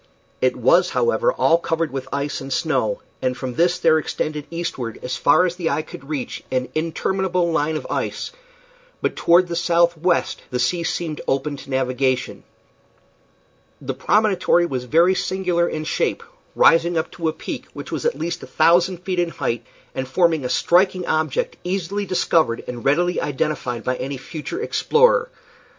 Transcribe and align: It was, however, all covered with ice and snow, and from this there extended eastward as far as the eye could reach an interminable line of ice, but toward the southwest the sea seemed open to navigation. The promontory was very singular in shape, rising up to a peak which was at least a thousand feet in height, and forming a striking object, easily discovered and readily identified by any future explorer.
It 0.41 0.55
was, 0.55 0.89
however, 0.89 1.31
all 1.31 1.59
covered 1.59 1.91
with 1.91 2.07
ice 2.11 2.41
and 2.41 2.51
snow, 2.51 3.03
and 3.21 3.37
from 3.37 3.53
this 3.53 3.77
there 3.77 3.99
extended 3.99 4.47
eastward 4.49 4.97
as 5.03 5.15
far 5.15 5.45
as 5.45 5.57
the 5.57 5.69
eye 5.69 5.83
could 5.83 6.09
reach 6.09 6.43
an 6.49 6.69
interminable 6.73 7.51
line 7.51 7.75
of 7.77 7.85
ice, 7.87 8.31
but 8.99 9.15
toward 9.15 9.47
the 9.47 9.55
southwest 9.55 10.41
the 10.49 10.57
sea 10.57 10.83
seemed 10.83 11.21
open 11.27 11.55
to 11.57 11.69
navigation. 11.69 12.43
The 13.79 13.93
promontory 13.93 14.65
was 14.65 14.85
very 14.85 15.13
singular 15.13 15.69
in 15.69 15.83
shape, 15.83 16.23
rising 16.55 16.97
up 16.97 17.11
to 17.11 17.27
a 17.27 17.31
peak 17.31 17.67
which 17.73 17.91
was 17.91 18.03
at 18.03 18.17
least 18.17 18.41
a 18.41 18.47
thousand 18.47 19.03
feet 19.03 19.19
in 19.19 19.29
height, 19.29 19.63
and 19.93 20.07
forming 20.07 20.43
a 20.43 20.49
striking 20.49 21.05
object, 21.05 21.57
easily 21.63 22.07
discovered 22.07 22.63
and 22.67 22.83
readily 22.83 23.21
identified 23.21 23.83
by 23.83 23.97
any 23.97 24.17
future 24.17 24.59
explorer. 24.59 25.29